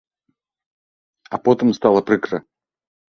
А 1.35 1.41
потым 1.45 1.69
стала 1.81 2.01
прыкра. 2.09 2.37